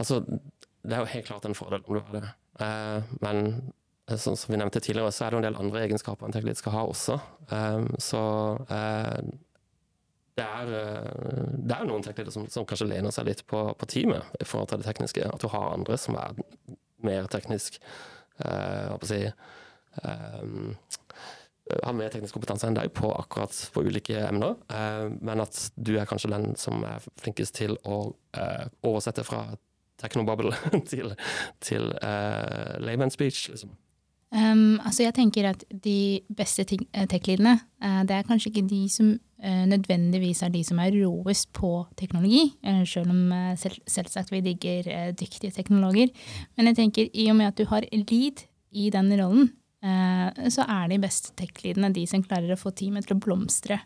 Altså, 0.00 0.22
det 0.24 0.96
er 0.96 1.04
jo 1.04 1.12
helt 1.12 1.28
klart 1.28 1.44
en 1.48 1.56
fordel 1.58 1.84
om 1.84 1.98
du 1.98 2.00
har 2.00 2.20
det. 2.20 2.28
uh, 2.62 3.16
men 3.20 3.56
sånn 4.10 4.36
som 4.36 4.52
vi 4.52 4.60
nevnte 4.60 4.82
tidligere, 4.84 5.12
så 5.14 5.26
er 5.26 5.32
det 5.32 5.40
en 5.40 5.46
del 5.48 5.58
andre 5.62 5.82
egenskaper 5.86 6.28
en 6.28 6.34
tech 6.34 6.48
skal 6.58 6.74
ha 6.76 6.84
også. 6.90 7.18
Eh, 7.56 7.86
så 8.02 8.22
det 10.34 10.44
er, 10.44 10.70
det 11.62 11.76
er 11.76 11.86
noen 11.86 12.02
teknikere 12.02 12.34
som, 12.34 12.46
som, 12.50 12.66
kanskje 12.66 12.88
lener 12.90 13.14
seg 13.14 13.28
litt 13.28 13.44
på, 13.50 13.60
på, 13.78 13.88
teamet 13.90 14.34
i 14.42 14.46
forhold 14.48 14.72
til 14.72 14.82
det 14.82 14.88
tekniske. 14.88 15.28
At 15.30 15.42
du 15.42 15.50
har 15.52 15.74
andre 15.76 15.98
som 16.00 16.18
er 16.18 16.34
mer 17.06 17.28
teknisk, 17.30 17.78
uh, 18.42 18.96
si, 19.06 19.20
um, 20.02 20.72
har 21.70 21.94
mer 21.96 22.10
teknisk 22.10 22.34
kompetanse 22.34 22.66
enn 22.66 22.78
deg 22.78 22.90
på 22.96 23.12
akkurat 23.14 23.54
på 23.74 23.84
ulike 23.86 24.18
emner, 24.24 24.56
uh, 24.74 25.06
men 25.20 25.44
at 25.44 25.60
du 25.76 25.94
er 26.00 26.08
kanskje 26.10 26.32
den 26.34 26.56
som 26.58 26.82
er 26.88 27.04
flinkest 27.22 27.54
til 27.60 27.78
å 27.86 28.00
oversette 28.82 29.22
fra 29.26 29.46
technobubble 30.02 30.50
til, 30.90 31.14
til 31.62 31.92
uh, 32.02 32.74
layman 32.82 33.14
speech. 33.14 33.48
liksom. 33.52 33.76
Um, 34.34 34.80
altså 34.82 35.04
jeg 35.04 35.14
tenker 35.14 35.46
at 35.46 35.60
de 35.84 36.18
beste 36.34 36.64
tech-leadene, 36.66 37.54
uh, 37.84 38.00
det 38.02 38.16
er 38.16 38.26
kanskje 38.26 38.50
ikke 38.50 38.64
de 38.66 38.80
som 38.90 39.12
uh, 39.14 39.64
nødvendigvis 39.70 40.42
er 40.42 40.50
de 40.50 40.64
som 40.66 40.80
er 40.82 40.96
råest 40.96 41.52
på 41.54 41.70
teknologi, 42.00 42.48
uh, 42.66 42.82
selv 42.88 43.12
om 43.14 43.30
selv, 43.60 43.78
selvsagt 43.86 44.34
vi 44.34 44.42
digger 44.42 45.14
dyktige 45.14 45.54
teknologer. 45.54 46.10
Men 46.58 46.72
jeg 46.72 46.80
tenker 46.80 47.12
i 47.14 47.28
og 47.30 47.38
med 47.38 47.52
at 47.52 47.62
du 47.62 47.68
har 47.70 47.86
lead 47.92 48.42
i 48.74 48.90
den 48.90 49.14
rollen, 49.20 49.52
så 50.48 50.64
er 50.64 50.86
de 50.88 50.96
beste 50.96 51.34
tech-leadene 51.36 51.90
de 51.92 52.06
som 52.08 52.22
klarer 52.24 52.54
å 52.54 52.56
få 52.56 52.70
teamet 52.72 53.04
til 53.04 53.18
å 53.18 53.20
blomstre. 53.20 53.76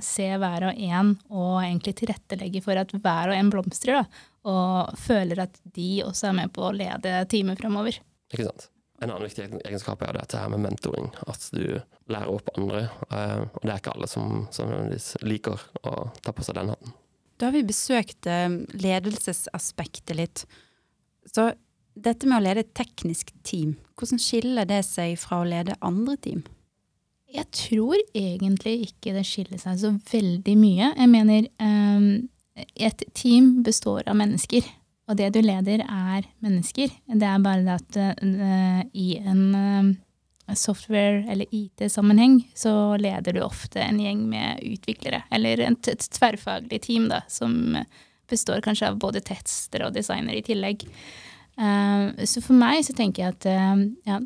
se 0.00 0.28
hver 0.40 0.64
og 0.70 0.80
en 0.80 1.10
og 1.28 1.60
egentlig 1.60 1.94
tilrettelegge 2.00 2.62
for 2.64 2.80
at 2.80 2.90
hver 2.96 3.28
og 3.28 3.36
en 3.36 3.50
blomstrer, 3.52 4.00
da, 4.00 4.24
og 4.48 4.96
føler 4.96 5.44
at 5.44 5.60
de 5.76 6.00
også 6.02 6.30
er 6.30 6.38
med 6.40 6.52
på 6.56 6.64
å 6.64 6.72
lede 6.72 7.26
teamet 7.28 7.60
fremover. 7.60 8.00
Ikke 8.32 8.48
sant. 8.48 8.70
En 9.04 9.12
annen 9.12 9.28
viktig 9.28 9.60
egenskap 9.60 10.02
er 10.06 10.16
dette 10.16 10.40
her 10.40 10.48
med 10.52 10.62
mentoring. 10.64 11.10
At 11.28 11.42
du 11.52 11.76
lærer 12.08 12.30
opp 12.32 12.48
andre. 12.56 12.86
Eh, 13.12 13.42
og 13.44 13.60
det 13.60 13.72
er 13.74 13.82
ikke 13.82 13.92
alle 13.92 14.08
som, 14.08 14.46
som 14.54 14.72
liker 15.24 15.60
å 15.84 16.08
ta 16.24 16.32
på 16.32 16.46
seg 16.46 16.56
den 16.56 16.72
hatten. 16.72 16.94
Da 17.36 17.50
har 17.50 17.56
vi 17.56 17.66
besøkt 17.68 18.28
eh, 18.30 18.48
ledelsesaspektet 18.80 20.16
litt. 20.16 20.44
Så 21.28 21.50
dette 21.94 22.26
med 22.26 22.40
å 22.40 22.44
lede 22.46 22.64
et 22.64 22.74
teknisk 22.76 23.30
team, 23.46 23.76
hvordan 23.98 24.20
skiller 24.22 24.66
det 24.68 24.80
seg 24.88 25.18
fra 25.20 25.42
å 25.42 25.48
lede 25.48 25.76
andre 25.84 26.16
team? 26.24 26.44
Jeg 27.34 27.50
tror 27.54 27.98
egentlig 28.14 28.88
ikke 28.88 29.14
det 29.16 29.24
skiller 29.26 29.60
seg 29.60 29.78
så 29.82 29.90
veldig 30.10 30.54
mye. 30.58 30.90
Jeg 30.94 31.10
mener, 31.10 31.48
um, 31.58 32.28
et 32.78 33.02
team 33.18 33.56
består 33.66 34.06
av 34.10 34.18
mennesker. 34.18 34.66
Og 35.04 35.18
det 35.18 35.34
du 35.34 35.40
leder, 35.44 35.84
er 35.84 36.24
mennesker. 36.44 36.92
Det 37.06 37.28
er 37.28 37.44
bare 37.44 37.64
det 37.66 37.74
at 37.74 37.98
uh, 38.24 38.80
i 38.96 39.08
en 39.20 39.42
uh, 39.52 40.54
software- 40.56 41.26
eller 41.30 41.50
IT-sammenheng 41.52 42.40
så 42.56 42.96
leder 43.00 43.36
du 43.36 43.42
ofte 43.44 43.82
en 43.84 44.00
gjeng 44.00 44.24
med 44.30 44.64
utviklere. 44.64 45.24
Eller 45.34 45.60
et, 45.66 45.90
et 45.92 46.08
tverrfaglig 46.16 46.80
team 46.86 47.10
da, 47.12 47.20
som 47.28 47.76
består 48.30 48.64
kanskje 48.64 48.88
av 48.88 49.00
både 49.02 49.20
tester 49.24 49.84
og 49.84 49.92
designer 49.96 50.38
i 50.38 50.44
tillegg. 50.44 50.86
Uh, 51.60 52.16
så 52.24 52.40
for 52.40 52.56
meg 52.56 52.80
så 52.86 52.96
tenker 52.96 53.26
jeg 53.26 53.36
at 53.36 53.50
ja, 54.08 54.22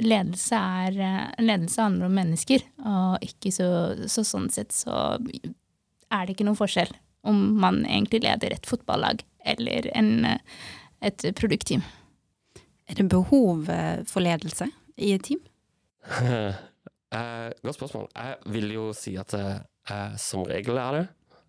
ledelse, 0.00 0.56
er, 0.56 0.96
ledelse 1.40 1.80
handler 1.80 2.08
om 2.08 2.16
mennesker, 2.16 2.64
og 2.84 3.24
ikke 3.24 3.52
så, 3.52 3.68
så 4.08 4.24
sånn 4.24 4.48
sett 4.52 4.72
så 4.76 5.16
er 5.16 6.24
det 6.24 6.34
ikke 6.34 6.48
noen 6.48 6.58
forskjell 6.60 6.92
om 7.28 7.60
man 7.60 7.84
egentlig 7.86 8.24
leder 8.24 8.56
et 8.56 8.66
fotballag 8.68 9.22
eller 9.48 9.88
en, 9.96 10.26
et 11.04 11.28
produktteam. 11.38 11.84
Er 12.88 12.96
det 12.96 13.08
behov 13.12 13.68
eh, 13.70 14.00
for 14.08 14.24
ledelse 14.24 14.70
i 14.96 15.12
et 15.12 15.24
team? 15.28 15.40
uh, 16.08 16.56
godt 17.64 17.76
spørsmål. 17.76 18.08
Jeg 18.16 18.36
vil 18.54 18.72
jo 18.72 18.90
si 18.96 19.16
at 19.20 19.34
uh, 19.36 20.16
som 20.16 20.44
regel 20.48 20.80
er 20.80 20.96
det. 20.96 21.06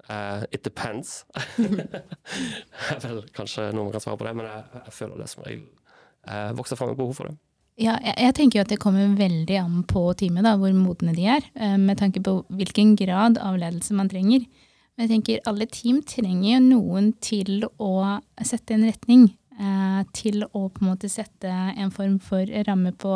Uh, 0.10 0.44
it 0.52 0.66
depends. 0.66 1.26
Jeg 2.90 3.04
vel 3.04 3.22
kanskje 3.36 3.70
noen 3.76 3.92
kan 3.94 4.04
svare 4.04 4.18
på 4.18 4.26
det, 4.26 4.34
men 4.36 4.48
jeg, 4.48 4.64
jeg 4.74 4.94
føler 4.96 5.22
det 5.22 5.30
som 5.30 5.44
regel 5.46 5.68
vokser 6.58 6.78
fram 6.78 6.92
et 6.92 6.98
behov 6.98 7.14
for 7.16 7.30
det. 7.30 7.38
Ja, 7.80 7.94
jeg, 8.04 8.16
jeg, 8.20 8.34
tenker 8.36 8.60
jo 8.60 8.64
at 8.66 8.72
det 8.74 8.80
kommer 8.82 9.14
veldig 9.16 9.56
an 9.62 9.84
på 9.88 10.02
teamet, 10.20 10.44
da, 10.44 10.56
hvor 10.60 10.74
modne 10.76 11.14
de 11.16 11.28
er, 11.32 11.46
med 11.80 11.98
tanke 12.02 12.22
på 12.26 12.34
hvilken 12.58 12.92
grad 13.00 13.40
av 13.40 13.56
ledelse 13.62 13.96
man 13.96 14.10
trenger. 14.12 14.44
Men 15.00 15.08
jeg 15.08 15.14
tenker 15.14 15.46
alle 15.48 15.64
team 15.72 16.02
trenger 16.04 16.58
jo 16.58 16.64
noen 16.66 17.14
til 17.24 17.62
å 17.80 18.20
sette 18.44 18.76
en 18.76 18.84
retning. 18.84 19.30
Eh, 19.56 20.02
til 20.12 20.44
å 20.44 20.66
på 20.68 20.84
en 20.84 20.90
måte 20.90 21.08
sette 21.08 21.48
en 21.48 21.92
form 21.92 22.18
for 22.20 22.44
ramme 22.68 22.92
på 22.92 23.14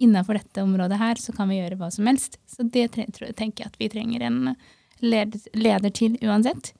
Innafor 0.00 0.38
dette 0.38 0.62
området 0.64 0.96
her 0.96 1.18
så 1.20 1.32
kan 1.36 1.50
vi 1.50 1.58
gjøre 1.58 1.76
hva 1.80 1.90
som 1.92 2.06
helst. 2.08 2.38
Så 2.48 2.64
det 2.64 2.86
tenker 2.92 3.64
jeg 3.64 3.66
at 3.68 3.76
vi 3.80 3.88
trenger 3.92 4.22
en 4.24 4.54
leder, 5.00 5.90
til 5.92 6.16
uansett. 6.24 6.72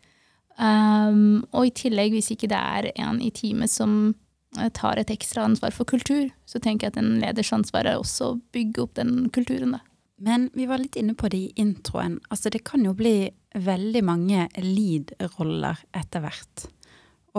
Um, 0.56 1.42
og 1.52 1.68
i 1.68 1.74
tillegg, 1.82 2.12
hvis 2.16 2.32
ikke 2.32 2.48
det 2.52 2.60
er 2.60 2.88
en 3.00 3.20
i 3.24 3.28
teamet 3.32 3.72
som 3.72 4.14
eh, 4.56 4.68
tar 4.76 5.00
et 5.00 5.12
ekstra 5.12 5.44
ansvar 5.48 5.76
for 5.76 5.88
kultur, 5.88 6.28
så 6.48 6.60
tenker 6.60 6.88
jeg 6.88 6.94
at 6.94 7.00
en 7.00 7.20
leders 7.20 7.52
ansvar 7.56 7.88
er 7.88 8.00
også 8.00 8.32
å 8.34 8.40
bygge 8.56 8.84
opp 8.84 8.96
den 9.00 9.28
kulturen, 9.32 9.76
da. 9.76 9.84
Men 10.20 10.50
vi 10.52 10.66
var 10.68 10.82
litt 10.82 10.98
inne 11.00 11.14
på 11.16 11.30
det 11.32 11.38
i 11.38 11.52
introen. 11.56 12.18
Altså 12.28 12.50
det 12.52 12.60
kan 12.68 12.84
jo 12.84 12.92
bli 12.96 13.30
veldig 13.56 14.02
mange 14.04 14.48
lead-roller 14.60 15.80
etter 15.96 16.24
hvert. 16.24 16.66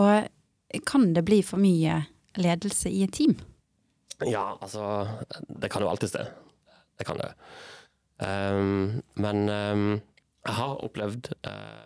Og 0.01 0.81
kan 0.89 1.11
det 1.13 1.23
bli 1.27 1.41
for 1.45 1.61
mye 1.61 1.99
ledelse 2.41 2.89
i 2.89 3.03
et 3.05 3.13
team? 3.13 3.35
Ja, 4.25 4.57
altså 4.61 5.07
Det 5.47 5.69
kan 5.69 5.83
jo 5.83 5.89
alltids 5.91 6.15
det. 6.15 6.25
Det 6.97 7.05
kan 7.05 7.21
det. 7.21 7.31
Um, 8.21 9.01
men 9.13 9.49
um, 9.49 10.01
jeg 10.45 10.57
har 10.57 10.83
opplevd 10.85 11.31
uh, 11.47 11.85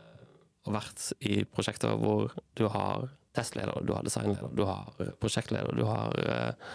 og 0.66 0.76
vært 0.76 1.10
i 1.24 1.44
prosjekter 1.48 1.96
hvor 2.00 2.34
du 2.60 2.66
har 2.72 3.10
testleder, 3.36 3.84
du 3.84 3.94
har 3.96 4.04
designleder, 4.04 4.52
du 4.56 4.64
har 4.68 5.12
prosjektleder, 5.20 5.76
du 5.76 5.84
har 5.88 6.16
uh, 6.24 6.72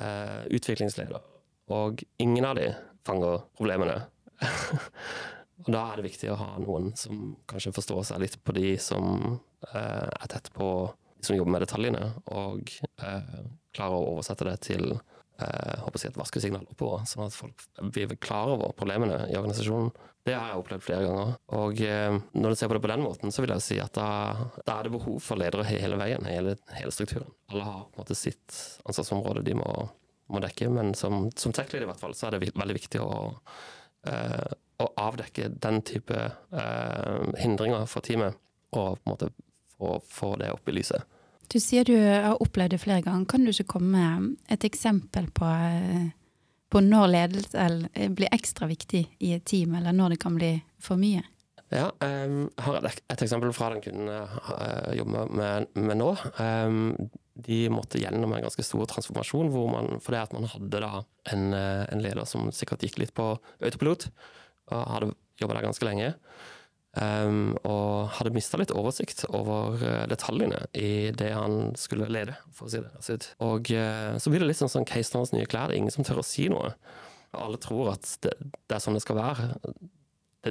uh, 0.00 0.44
utviklingsleder. 0.52 1.24
Og 1.72 2.04
ingen 2.22 2.44
av 2.44 2.56
de 2.60 2.70
fanger 3.06 3.46
problemene. 3.58 4.00
Og 5.64 5.72
da 5.72 5.82
er 5.88 5.98
det 5.98 6.10
viktig 6.10 6.30
å 6.30 6.38
ha 6.38 6.50
noen 6.60 6.90
som 7.00 7.34
kanskje 7.48 7.74
forstår 7.74 8.04
seg 8.10 8.22
litt 8.22 8.36
på 8.44 8.54
de 8.56 8.74
som 8.82 9.38
eh, 9.72 10.06
er 10.10 10.30
tett 10.30 10.50
på 10.54 10.68
de 11.16 11.24
som 11.24 11.38
jobber 11.38 11.54
med 11.54 11.64
detaljene, 11.64 12.10
og 12.28 12.68
eh, 13.00 13.38
klarer 13.74 13.96
å 13.96 14.10
oversette 14.12 14.44
det 14.46 14.56
til 14.66 14.92
eh, 14.92 15.78
håper 15.80 16.02
jeg 16.02 16.12
et 16.12 16.20
vaskesignal 16.20 16.66
oppover, 16.68 17.06
sånn 17.08 17.24
at 17.26 17.36
folk 17.36 17.64
blir 17.94 18.12
klar 18.20 18.52
over 18.52 18.76
problemene 18.76 19.24
i 19.30 19.38
organisasjonen. 19.38 19.94
Det 20.26 20.34
har 20.34 20.50
jeg 20.50 20.58
opplevd 20.58 20.82
flere 20.82 21.06
ganger. 21.06 21.34
Og 21.54 21.80
eh, 21.86 22.16
når 22.34 22.52
du 22.52 22.58
ser 22.58 22.70
på 22.70 22.76
det 22.76 22.82
på 22.82 22.90
den 22.90 23.04
måten, 23.04 23.32
så 23.32 23.44
vil 23.44 23.52
jeg 23.54 23.62
si 23.64 23.76
at 23.82 23.94
da, 23.94 24.08
da 24.66 24.80
er 24.80 24.88
det 24.88 24.96
behov 24.96 25.20
for 25.22 25.38
ledere 25.38 25.66
hele 25.68 25.98
veien, 26.00 26.26
hele, 26.26 26.56
hele, 26.74 26.94
strukturen. 26.94 27.30
Alle 27.52 27.66
har 27.68 27.84
på 27.84 27.94
en 27.94 28.02
måte 28.02 28.18
sitt 28.18 28.58
ansvarsområde 28.88 29.44
de 29.46 29.54
må, 29.60 29.70
må 30.32 30.42
dekke, 30.42 30.68
men 30.74 30.94
som, 30.98 31.26
som 31.38 31.54
tech 31.54 31.74
i 31.74 31.86
hvert 31.86 32.00
fall, 32.00 32.14
så 32.16 32.28
er 32.28 32.36
det 32.36 32.52
veldig 32.56 32.76
viktig 32.76 33.02
å 33.02 33.10
eh, 34.06 34.54
å 34.78 34.88
avdekke 35.00 35.50
den 35.62 35.80
type 35.86 36.16
uh, 36.52 37.20
hindringer 37.40 37.86
for 37.88 38.04
teamet, 38.04 38.36
og 38.76 38.98
på 38.98 39.06
en 39.06 39.12
måte 39.12 39.30
få, 39.76 39.96
få, 40.04 40.34
det 40.40 40.52
opp 40.52 40.68
i 40.68 40.76
lyset. 40.76 41.06
Du 41.48 41.58
sier 41.62 41.86
du 41.86 41.94
har 41.96 42.40
opplevd 42.42 42.74
det 42.74 42.82
flere 42.82 43.04
ganger. 43.06 43.28
Kan 43.30 43.46
du 43.46 43.52
ikke 43.52 43.76
komme 43.76 44.02
med 44.18 44.52
et 44.52 44.66
eksempel 44.66 45.28
på, 45.30 45.46
eh, 45.46 46.08
på 46.72 46.82
når 46.82 47.12
ledelse 47.12 47.68
blir 48.18 48.34
ekstra 48.34 48.66
viktig 48.68 49.04
i 49.22 49.32
et 49.36 49.46
team, 49.46 49.76
eller 49.78 49.94
når 49.94 50.16
det 50.16 50.20
kan 50.24 50.36
bli 50.36 50.56
for 50.82 50.98
mye? 51.00 51.22
Ja, 51.74 51.88
um, 51.98 52.44
jeg 52.50 52.62
har 52.62 52.76
et, 52.78 53.00
et, 53.10 53.22
eksempel 53.22 53.54
fra 53.54 53.72
den 53.72 53.80
kunden 53.82 54.10
jeg 54.10 54.26
uh, 54.50 54.90
jobber 54.98 55.32
med, 55.34 55.70
med 55.74 55.98
nå. 55.98 56.12
Um, 56.38 56.82
de 57.44 57.66
måtte 57.72 58.00
gjennom 58.00 58.32
en 58.32 58.46
ganske 58.46 58.64
stor 58.64 58.88
transformasjon, 58.88 59.50
hvor 59.52 59.68
man, 59.72 60.00
fordi 60.04 60.22
at 60.22 60.34
man 60.36 60.48
hadde 60.48 60.82
da 60.82 60.90
en, 61.32 61.52
en 61.52 62.02
leder 62.02 62.24
som 62.28 62.48
sikkert 62.54 62.86
gikk 62.86 63.00
litt 63.02 63.14
på 63.16 63.34
autopilot 63.60 64.08
og 64.72 64.84
hadde 64.94 65.10
jobba 65.40 65.58
der 65.58 65.66
ganske 65.68 65.86
lenge. 65.86 66.12
Um, 66.96 67.58
og 67.68 68.08
hadde 68.16 68.32
mista 68.32 68.56
litt 68.56 68.72
oversikt 68.72 69.26
over 69.36 69.74
uh, 69.82 70.04
detaljene 70.08 70.62
i 70.72 71.12
det 71.12 71.28
han 71.34 71.74
skulle 71.76 72.08
lede, 72.08 72.38
for 72.56 72.70
å 72.70 72.72
si 72.72 73.12
det 73.12 73.34
Og 73.44 73.68
uh, 73.76 74.16
så 74.16 74.32
blir 74.32 74.40
det 74.40 74.48
litt 74.48 74.60
sånn, 74.62 74.72
sånn 74.72 74.88
hans 74.88 75.34
nye 75.34 75.44
klær, 75.44 75.68
det 75.68 75.76
er 75.76 75.82
ingen 75.82 75.92
som 75.92 76.06
tør 76.08 76.22
å 76.22 76.24
si 76.24 76.48
noe. 76.48 76.72
Alle 77.36 77.60
tror 77.60 77.92
at 77.92 78.08
det, 78.24 78.32
det 78.40 78.78
er 78.78 78.80
sånn 78.80 78.96
det 78.96 79.04
skal 79.04 79.20
være. 79.20 79.50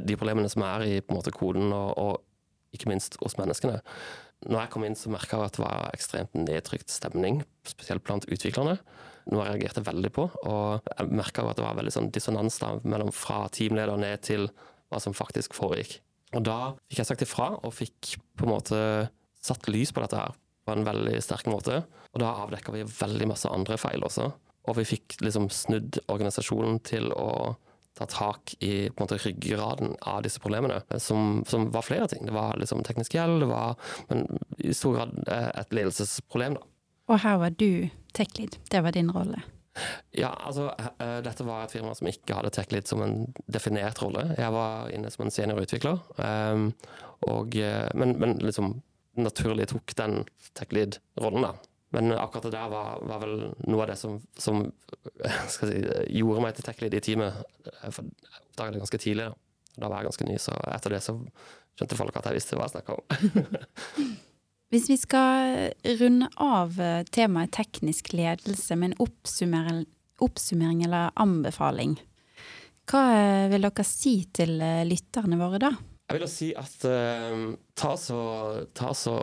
De 0.06 0.20
problemene 0.20 0.52
som 0.52 0.62
er 0.68 0.86
i 0.86 1.02
måte, 1.10 1.34
koden, 1.34 1.74
og, 1.74 1.98
og 1.98 2.78
ikke 2.78 2.92
minst 2.92 3.18
hos 3.24 3.40
menneskene. 3.42 3.80
Når 4.46 4.66
jeg 4.66 4.72
kom 4.74 4.86
inn, 4.86 4.98
så 5.00 5.12
merka 5.14 5.40
jeg 5.40 5.50
at 5.50 5.58
det 5.58 5.64
var 5.64 5.92
ekstremt 5.96 6.36
nedtrykt 6.38 6.92
stemning, 6.94 7.44
spesielt 7.66 8.04
blant 8.06 8.28
utviklerne 8.30 8.80
noe 9.32 9.46
jeg 9.46 9.56
reagerte 9.56 9.84
veldig 9.86 10.12
på. 10.16 10.28
Og 10.46 10.90
jeg 10.90 11.10
merka 11.14 11.46
at 11.50 11.60
det 11.60 11.66
var 11.66 11.78
veldig 11.80 11.94
sånn 11.94 12.12
dissonans 12.14 12.60
da, 12.62 12.76
mellom 12.86 13.12
fra 13.16 13.46
teamleder 13.54 14.00
ned 14.02 14.24
til 14.26 14.48
hva 14.92 15.02
som 15.02 15.16
faktisk 15.18 15.56
foregikk. 15.58 16.00
Og 16.36 16.44
da 16.46 16.60
fikk 16.90 17.02
jeg 17.02 17.10
sagt 17.10 17.26
ifra, 17.26 17.52
og 17.64 17.76
fikk 17.76 18.16
på 18.38 18.48
en 18.48 18.54
måte 18.54 18.80
satt 19.46 19.70
lys 19.72 19.94
på 19.96 20.04
dette 20.04 20.20
her 20.20 20.36
på 20.66 20.74
en 20.74 20.86
veldig 20.86 21.20
sterk 21.22 21.50
måte. 21.50 21.84
Og 22.14 22.22
da 22.22 22.34
avdekka 22.44 22.74
vi 22.74 22.86
veldig 22.90 23.30
masse 23.30 23.50
andre 23.52 23.78
feil 23.82 24.06
også. 24.06 24.32
Og 24.66 24.80
vi 24.80 24.88
fikk 24.96 25.20
liksom 25.22 25.52
snudd 25.54 26.00
organisasjonen 26.10 26.80
til 26.86 27.12
å 27.14 27.54
ta 27.96 28.08
tak 28.10 28.56
i 28.60 28.90
på 28.90 29.00
en 29.00 29.06
måte 29.06 29.20
ryggraden 29.24 29.96
av 30.02 30.22
disse 30.26 30.42
problemene, 30.44 30.82
som, 31.00 31.44
som 31.48 31.70
var 31.72 31.86
flere 31.88 32.08
ting. 32.12 32.26
Det 32.28 32.36
var 32.36 32.60
liksom 32.60 32.84
teknisk 32.84 33.16
gjeld, 33.16 33.40
det 33.46 33.50
var 33.52 33.76
men 34.10 34.26
i 34.58 34.74
stor 34.76 34.98
grad 35.00 35.30
et 35.32 35.76
ledelsesproblem. 35.76 36.60
da. 36.60 36.66
Og 37.08 37.22
her 37.24 37.38
var 37.42 37.54
du 37.56 37.88
tech-lead. 38.18 38.58
Det 38.72 38.82
var 38.84 38.96
din 38.96 39.12
rolle. 39.14 39.44
Ja, 40.16 40.32
altså, 40.48 40.70
eh, 41.04 41.20
dette 41.24 41.44
var 41.44 41.66
et 41.66 41.74
firma 41.76 41.94
som 41.96 42.08
ikke 42.08 42.38
hadde 42.38 42.52
tech-lead 42.56 42.88
som 42.88 43.02
en 43.04 43.34
definert 43.52 44.00
rolle. 44.04 44.30
Jeg 44.38 44.54
var 44.56 44.92
inne 44.96 45.12
som 45.12 45.26
en 45.26 45.34
seniorutvikler, 45.36 46.00
um, 46.16 46.70
og, 47.28 47.58
eh, 47.60 47.90
men, 47.94 48.16
men 48.22 48.38
liksom 48.40 48.78
naturlig 49.20 49.68
tok 49.72 49.96
den 50.00 50.24
tech-lead-rollen, 50.56 51.48
da. 51.50 51.54
Men 51.96 52.12
akkurat 52.18 52.50
det 52.50 52.56
der 52.58 52.72
var, 52.72 53.00
var, 53.08 53.22
vel 53.24 53.36
noe 53.70 53.84
av 53.86 53.90
det 53.92 53.98
som, 54.00 54.18
som 54.36 54.66
si, 55.54 55.82
gjorde 56.18 56.44
meg 56.44 56.58
til 56.58 56.68
tech-lead 56.68 56.98
i 56.98 57.04
teamet. 57.06 57.42
Eh, 57.72 57.90
for 57.90 58.04
jeg 58.08 58.42
oppdaget 58.42 58.76
det 58.76 58.84
ganske 58.84 59.02
tidlig. 59.06 59.30
Da. 59.30 59.80
da 59.84 59.92
var 59.92 60.02
jeg 60.02 60.12
ganske 60.12 60.30
ny, 60.30 60.38
så 60.42 60.56
etter 60.74 60.96
det 60.96 61.04
så 61.06 61.18
skjønte 61.76 62.00
folk 62.00 62.20
at 62.20 62.30
jeg 62.30 62.40
visste 62.40 62.60
hva 62.60 62.68
jeg 62.68 62.76
snakka 62.78 62.98
om. 63.00 64.12
Hvis 64.74 64.90
vi 64.92 65.00
skal 65.00 65.72
runde 66.02 66.30
av 66.42 66.80
eh, 66.82 67.02
temaet 67.16 67.56
teknisk 67.56 68.12
ledelse 68.16 68.76
med 68.80 68.92
en 68.92 69.00
oppsummering, 69.08 69.86
oppsummering 70.24 70.84
eller 70.88 71.16
anbefaling, 71.22 71.98
hva 72.92 73.04
eh, 73.16 73.50
vil 73.54 73.68
dere 73.70 73.88
si 73.88 74.18
til 74.36 74.60
lytterne 74.90 75.40
våre 75.40 75.62
da? 75.64 75.76
Jeg 76.06 76.20
vil 76.22 76.30
si 76.30 76.52
at 76.54 76.84
uh, 76.86 77.56
ta 77.74 77.96
så, 77.98 78.20
ta 78.78 78.92
så 78.94 79.16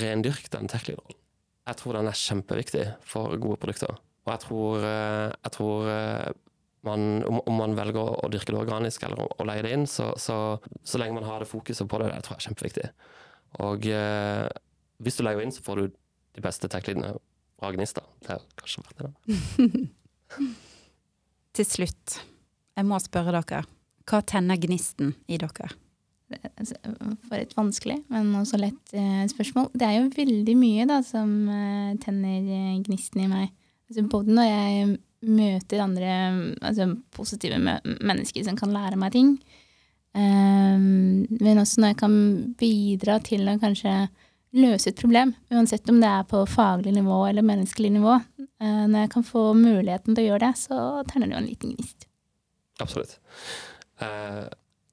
rendyrk 0.00 0.48
den 0.54 0.70
tech-lead-rollen. 0.72 1.18
Jeg 1.66 1.78
tror 1.80 1.98
den 1.98 2.10
er 2.10 2.18
kjempeviktig 2.18 2.84
for 3.06 3.34
gode 3.42 3.58
produkter. 3.62 3.96
Og 4.26 4.32
jeg 4.32 4.42
tror, 4.42 4.82
uh, 4.82 5.30
jeg 5.32 5.54
tror 5.56 5.90
uh, 5.90 6.30
man, 6.86 7.06
om, 7.26 7.40
man 7.58 7.76
velger 7.78 8.00
å 8.24 8.30
dyrke 8.30 8.54
det 8.54 8.60
organisk 8.60 9.06
eller 9.06 9.24
å, 9.26 9.46
leie 9.48 9.64
det 9.66 9.72
inn, 9.74 9.86
så, 9.90 10.12
så, 10.20 10.38
så, 10.82 11.00
lenge 11.02 11.18
man 11.18 11.26
har 11.26 11.42
det 11.42 11.50
fokuset 11.50 11.88
på 11.90 12.00
det, 12.02 12.12
det 12.12 12.22
tror 12.26 12.36
jeg 12.36 12.44
er 12.44 12.48
kjempeviktig. 12.50 12.90
Og 13.66 13.88
hvis 15.02 15.16
du 15.16 15.22
leier 15.24 15.42
inn, 15.42 15.54
så 15.54 15.64
får 15.64 15.80
du 15.80 15.96
de 16.36 16.44
beste 16.44 16.68
tech-lydene 16.70 17.14
fra 17.56 17.72
Gnister. 17.74 18.04
Det 18.22 18.36
er 18.36 18.44
kanskje 18.60 18.84
verdt 18.84 19.02
det. 19.02 19.88
Til 21.56 21.68
slutt, 21.68 22.18
jeg 22.76 22.86
må 22.86 23.00
spørre 23.00 23.40
dere. 23.40 23.64
Hva 24.06 24.20
tenner 24.22 24.60
gnisten 24.60 25.14
i 25.26 25.40
dere? 25.40 25.72
For 26.26 27.38
et 27.38 27.52
vanskelig, 27.54 28.00
men 28.10 28.32
også 28.34 28.58
lett 28.58 28.94
eh, 28.96 29.24
spørsmål. 29.30 29.68
Det 29.78 29.86
er 29.86 29.98
jo 30.00 30.08
veldig 30.16 30.56
mye 30.58 30.86
da, 30.90 31.00
som 31.06 31.34
eh, 31.52 31.92
tenner 32.02 32.40
eh, 32.42 32.80
gnisten 32.86 33.22
i 33.22 33.28
meg. 33.30 33.52
Altså, 33.86 34.02
både 34.10 34.34
når 34.34 34.48
jeg 34.48 34.88
møter 35.26 35.84
andre 35.84 36.10
altså, 36.60 36.88
positive 37.14 37.60
mennesker 37.60 38.46
som 38.46 38.58
kan 38.58 38.74
lære 38.74 38.98
meg 38.98 39.14
ting, 39.14 39.30
um, 40.18 41.22
men 41.30 41.62
også 41.62 41.80
når 41.80 41.92
jeg 41.92 41.98
kan 42.02 42.16
bidra 42.58 43.16
til 43.24 43.46
å 43.48 43.56
kanskje 43.62 43.94
løse 44.56 44.90
et 44.90 44.98
problem, 44.98 45.32
uansett 45.52 45.88
om 45.90 45.98
det 46.00 46.10
er 46.10 46.26
på 46.28 46.42
faglig 46.50 46.94
nivå 46.96 47.20
eller 47.28 47.46
menneskelig 47.46 47.92
nivå. 47.96 48.18
Eh, 48.62 48.84
når 48.88 49.04
jeg 49.04 49.12
kan 49.12 49.26
få 49.26 49.42
muligheten 49.58 50.14
til 50.14 50.22
å 50.24 50.28
gjøre 50.30 50.44
det, 50.46 50.52
så 50.60 50.78
tenner 51.10 51.28
det 51.28 51.36
jo 51.36 51.40
en 51.42 51.50
liten 51.50 51.74
gnist. 51.74 52.06
Absolutt. 52.82 53.18
Eh, 54.00 54.46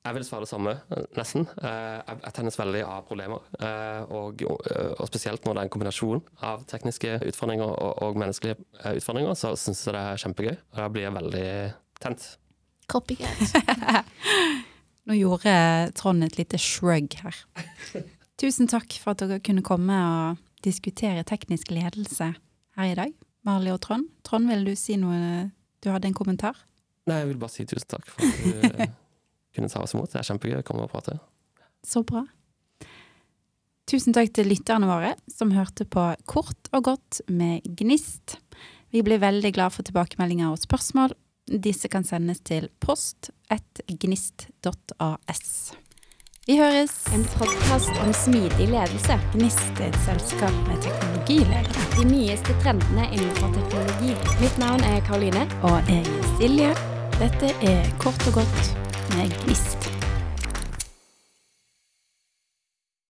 jeg 0.03 0.17
vil 0.17 0.25
svare 0.27 0.43
det 0.43 0.51
samme, 0.51 0.73
nesten. 1.15 1.45
Eh, 1.63 2.11
jeg 2.11 2.35
tennes 2.35 2.59
veldig 2.59 2.83
av 2.83 3.05
problemer. 3.07 3.45
Og, 4.11 4.43
og, 4.43 5.05
spesielt 5.07 5.45
når 5.45 5.55
det 5.55 5.61
er 5.61 5.69
en 5.69 5.73
kombinasjon 5.73 6.23
av 6.43 6.65
tekniske 6.69 7.15
utfordringer 7.29 7.71
og, 7.71 8.03
og 8.03 8.19
menneskelige 8.19 8.59
utfordringer, 8.99 9.37
så 9.39 9.53
syns 9.59 9.85
jeg 9.87 9.95
det 9.95 10.03
er 10.03 10.23
kjempegøy. 10.25 10.55
Og 10.73 10.81
da 10.81 10.89
blir 10.91 11.07
jeg 11.07 11.17
veldig 11.19 11.47
tent. 12.03 12.27
Copycat. 12.91 13.55
Nå 15.07 15.17
gjorde 15.17 15.53
Trond 15.99 16.23
et 16.23 16.37
lite 16.39 16.59
shrug 16.61 17.15
her. 17.23 17.39
Tusen 18.41 18.69
takk 18.71 18.95
for 18.99 19.13
at 19.13 19.23
dere 19.23 19.43
kunne 19.43 19.63
komme 19.65 19.95
og 19.95 20.43
diskutere 20.63 21.25
teknisk 21.27 21.71
ledelse 21.75 22.33
her 22.77 22.91
i 22.91 22.97
dag. 22.97 23.11
Marli 23.43 23.73
og 23.73 23.81
Trond. 23.83 24.07
Trond, 24.23 24.47
vil 24.51 24.63
du 24.67 24.73
si 24.79 24.95
noe? 24.99 25.49
Du 25.83 25.91
hadde 25.91 26.07
en 26.07 26.15
kommentar? 26.15 26.55
Nei, 27.09 27.19
jeg 27.19 27.33
vil 27.33 27.39
bare 27.41 27.51
si 27.51 27.65
tusen 27.67 27.89
takk 27.91 28.07
for 28.07 28.23
at 28.23 28.43
du 28.43 28.67
eh, 28.69 28.93
kunne 29.55 29.69
ta 29.69 29.83
oss 29.83 29.93
imot. 29.95 30.11
Det 30.11 30.21
er 30.21 30.29
kjempegøy 30.31 30.61
å 30.61 30.65
komme 30.67 30.87
og 30.87 30.93
prate. 30.93 31.17
Så 31.85 32.03
bra. 32.07 32.25
Tusen 33.89 34.15
takk 34.15 34.31
til 34.33 34.47
lytterne 34.47 34.87
våre 34.87 35.11
som 35.31 35.51
hørte 35.53 35.85
på 35.85 36.15
Kort 36.29 36.69
og 36.71 36.87
godt 36.87 37.21
med 37.27 37.65
Gnist. 37.77 38.37
Vi 38.93 39.03
blir 39.03 39.19
veldig 39.19 39.51
glad 39.55 39.73
for 39.75 39.83
tilbakemeldinger 39.85 40.53
og 40.53 40.61
spørsmål. 40.61 41.13
Disse 41.43 41.89
kan 41.91 42.05
sendes 42.07 42.39
til 42.47 42.69
post 42.79 43.31
1gnist.as. 43.51 45.47
Vi 46.47 46.57
høres. 46.59 46.91
En 47.15 47.23
podkast 47.37 47.91
om 48.03 48.13
smidig 48.15 48.67
ledelse. 48.71 49.15
Gnist 49.35 49.79
er 49.79 49.87
et 49.91 49.99
selskap 50.07 50.55
med 50.67 50.81
teknologiledere. 50.83 51.87
De 51.95 52.03
nyeste 52.07 52.55
trendene 52.63 53.07
innenfor 53.15 53.51
teknologi. 53.55 54.11
Mitt 54.43 54.57
navn 54.59 54.83
er 54.87 54.99
Karoline. 55.07 55.47
Og 55.63 55.91
jeg 55.91 56.03
er 56.03 56.31
Silje. 56.37 56.71
Dette 57.19 57.53
er 57.63 57.91
Kort 58.03 58.27
og 58.27 58.41
godt 58.41 58.92
med 59.17 59.31
Gnist. 59.45 59.92